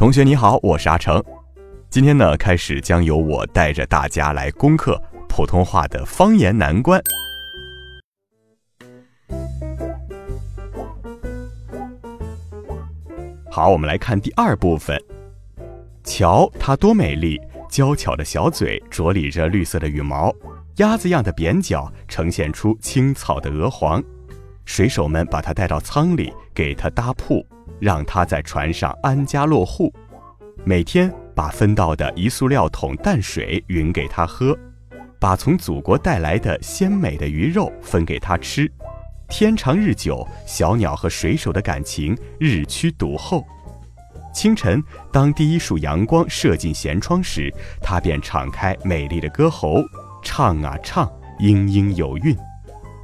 [0.00, 1.22] 同学你好，我是阿成。
[1.90, 6.98] 今天呢，开始将由我带着大家来攻克普通话的方言难关。
[13.50, 14.98] 好，我们来看第二部分。
[16.02, 17.38] 瞧，它多美丽！
[17.68, 20.34] 娇巧的小嘴着理着绿色的羽毛，
[20.76, 24.02] 鸭子样的扁脚呈现出青草的鹅黄。
[24.64, 27.44] 水手们把它带到舱里，给它搭铺。
[27.80, 29.92] 让他在船上安家落户，
[30.64, 34.56] 每天把分到的一塑料桶淡水匀给他喝，
[35.18, 38.70] 把从祖国带来的鲜美的鱼肉分给他吃。
[39.28, 43.44] 天长日久，小鸟和水手的感情日趋笃厚。
[44.34, 49.82] 清晨，当第一束阳光射进舷窗时，他便敞开美丽的歌喉，
[50.22, 52.36] 唱啊唱，莺莺有韵，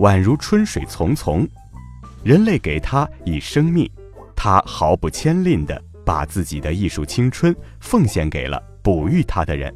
[0.00, 1.48] 宛如春水淙淙。
[2.22, 3.88] 人类给他以生命。
[4.36, 9.74] 他毫不牵吝地把自己的艺术青春奉献给了哺育他的人，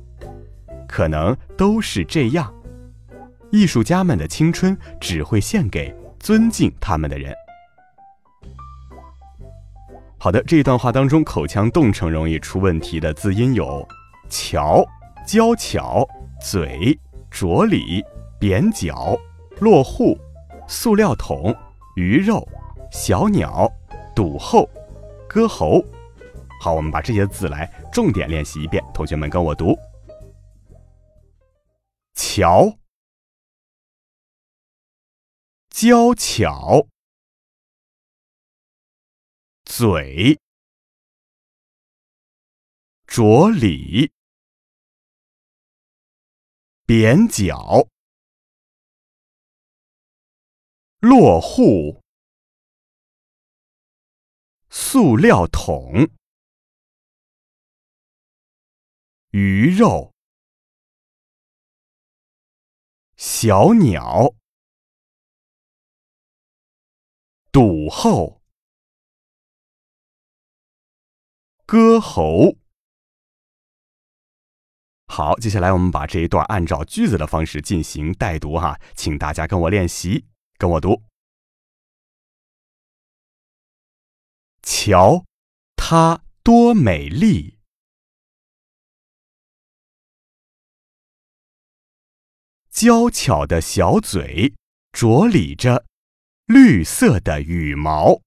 [0.86, 2.54] 可能都是这样。
[3.50, 7.34] 艺术家们的青春只会献给尊敬他们的人。
[10.18, 13.84] 好的，这一段话当中口腔动称容易出问题的字音有：
[14.28, 14.84] 巧、
[15.26, 16.06] 娇巧、
[16.40, 16.96] 嘴、
[17.30, 18.04] 着理、
[18.38, 19.18] 扁角、
[19.58, 20.16] 落户、
[20.68, 21.52] 塑料桶、
[21.96, 22.46] 鱼肉、
[22.92, 23.68] 小鸟。
[24.14, 24.68] 堵后，
[25.28, 25.84] 割喉。
[26.60, 28.84] 好，我们把这些字来重点练习一遍。
[28.92, 29.74] 同学们跟我读：
[32.12, 32.78] 巧、
[35.70, 36.86] 娇巧、
[39.64, 40.38] 嘴、
[43.06, 44.12] 着理、
[46.84, 47.88] 扁角、
[51.00, 52.02] 落户。
[54.72, 56.08] 塑料桶、
[59.30, 60.14] 鱼肉、
[63.16, 64.32] 小鸟、
[67.50, 68.40] 笃厚、
[71.66, 72.56] 歌喉。
[75.08, 80.24] 好，接下来我们把这一段按照句子的方式进行带读哈，请大家跟我练习，
[80.56, 81.09] 跟我读。
[84.72, 85.26] 瞧，
[85.74, 87.58] 它多美丽！
[92.70, 94.54] 娇巧的小嘴
[94.92, 95.86] 着理着
[96.46, 98.22] 绿色的羽毛，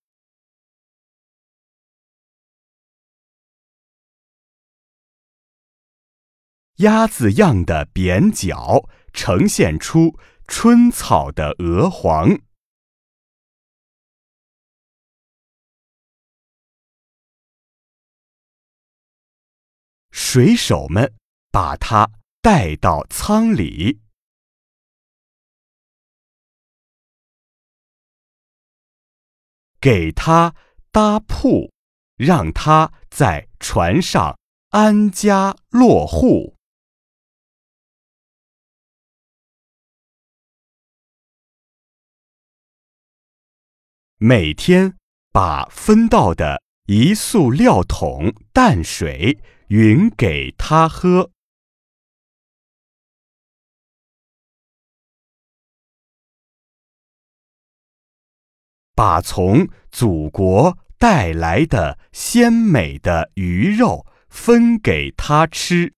[6.80, 12.38] 鸭子样的扁角呈现出春草的鹅黄。
[20.36, 21.14] 水手们
[21.52, 22.10] 把他
[22.42, 24.02] 带到舱里，
[29.80, 30.56] 给他
[30.90, 31.72] 搭铺，
[32.16, 34.36] 让他在船上
[34.70, 36.56] 安家落户。
[44.18, 44.98] 每天
[45.32, 49.40] 把分到的一塑料桶淡水。
[49.76, 51.32] 匀给他喝，
[58.94, 65.96] 把从祖国带来的鲜美的鱼肉分给他吃。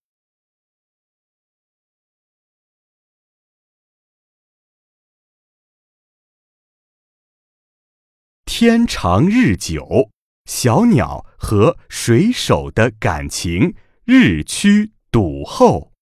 [8.46, 10.10] 天长日久。
[10.46, 15.92] 小鸟和水手的感情日趋笃厚。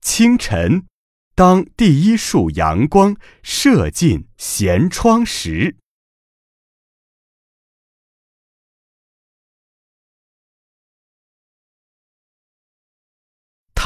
[0.00, 0.86] 清晨，
[1.34, 5.78] 当第一束阳光射进舷窗时。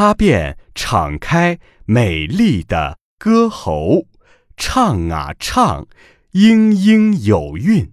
[0.00, 4.06] 他便敞开美丽的歌喉，
[4.56, 5.88] 唱啊唱，
[6.34, 7.92] 莺莺有韵，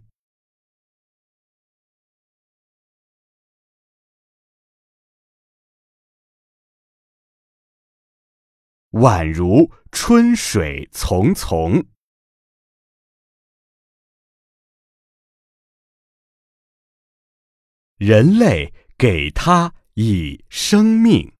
[8.92, 11.88] 宛如春水淙淙。
[17.98, 21.35] 人类给他以生命，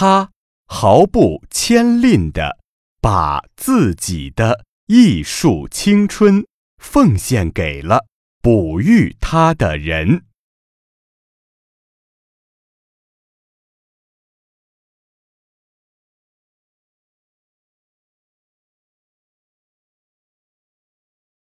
[0.00, 0.30] 他
[0.68, 2.56] 毫不牵吝地
[3.00, 6.46] 把自己的艺术青春
[6.80, 8.06] 奉献给了
[8.40, 10.24] 哺育他的人。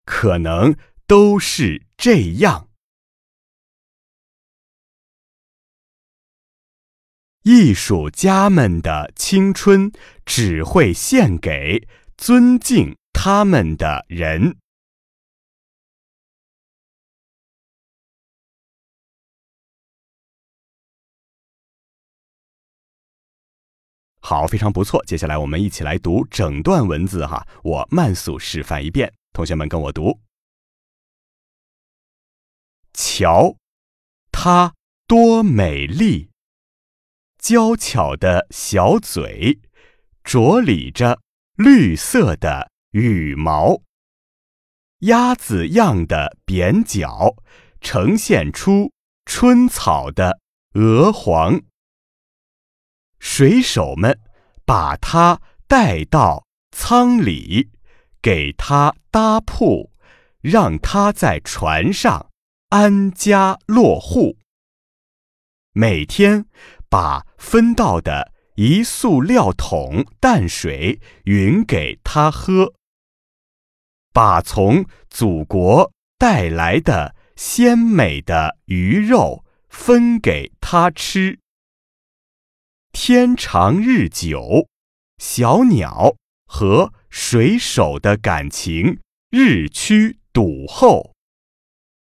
[0.06, 0.74] 可能
[1.06, 2.69] 都是这样。
[7.42, 9.90] 艺术家们的青春
[10.26, 14.58] 只会献给尊敬他们的人。
[24.22, 25.04] 好，非常不错。
[25.06, 29.12] 接下来我们一起来读整段文字哈，我慢速示范一遍。
[29.32, 30.20] 同学们跟我读：
[32.92, 33.56] 瞧，
[34.30, 34.74] 它
[35.08, 36.29] 多美丽！
[37.40, 39.58] 娇巧的小嘴，
[40.22, 41.20] 着理着
[41.56, 43.82] 绿色的羽毛，
[45.00, 47.34] 鸭子样的扁角，
[47.80, 48.92] 呈现出
[49.24, 50.38] 春草的
[50.74, 51.60] 鹅黄。
[53.18, 54.18] 水手们
[54.64, 57.70] 把它带到舱里。
[58.22, 59.90] 给它搭铺，
[60.42, 62.28] 让它在船上
[62.68, 64.36] 安家落户。
[65.72, 66.44] 每天
[66.90, 72.74] 把分到的一塑料桶淡水匀给他喝，
[74.12, 81.38] 把从祖国带来的鲜美的鱼肉分给他吃。
[82.92, 84.68] 天长日久，
[85.16, 86.16] 小鸟
[86.46, 86.92] 和。
[87.12, 89.00] 水手的感情
[89.30, 91.12] 日趋笃厚。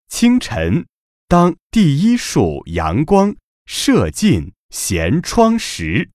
[0.09, 0.85] 清晨，
[1.27, 3.35] 当第一束阳光
[3.65, 6.11] 射进闲窗时，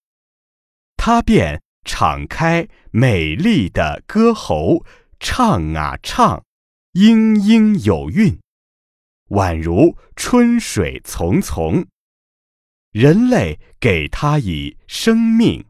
[0.97, 4.85] 他便敞开美丽的歌喉，
[5.19, 6.43] 唱啊唱，
[6.93, 8.39] 莺莺有韵，
[9.29, 11.85] 宛如春水淙淙。
[12.91, 15.65] 人类给他以生命。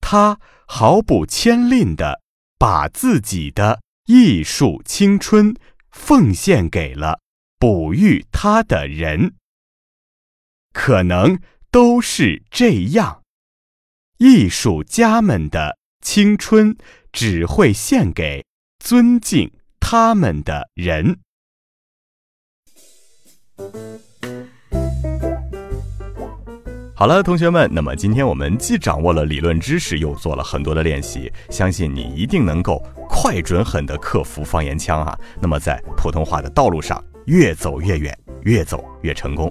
[0.00, 2.22] 他毫不牵吝的
[2.58, 5.54] 把自己的艺术青春
[5.90, 7.20] 奉献给了
[7.58, 9.36] 哺育他的人。
[10.72, 11.38] 可能
[11.72, 13.22] 都是这样，
[14.18, 16.76] 艺术家们的青春
[17.10, 18.44] 只会献给
[18.78, 21.18] 尊敬他们的人。
[26.94, 35.18] 好了，同学们，那么今天我们既掌握了理论知识，又做了很多的练习，相信你一定能够快、准、狠地克服方言腔啊！
[35.40, 39.50] 那么在普通话的道路上越走越远，越走越成功。